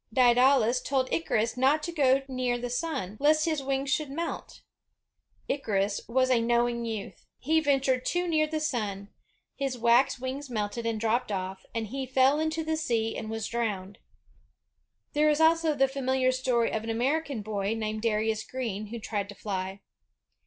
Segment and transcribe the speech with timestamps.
[0.11, 4.61] Daedalus told Icarus not to go near the sun, lest his wings should melt.
[5.47, 7.27] Icarus was a knowing youth.
[7.37, 9.09] He ventured too near the sun,
[9.57, 13.47] his wax wings melted and dropped off, and he fell into the sea and was
[13.47, 13.99] drowned.
[15.13, 19.29] There is also the famihar story of an American boy, named Darius Green, who tried
[19.29, 19.81] to fly.